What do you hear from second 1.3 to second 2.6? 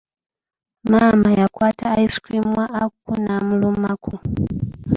yakwata ice cream